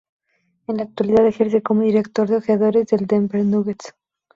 [0.65, 3.93] En la actualidad ejerce como director de ojeadores de los Denver Nuggets.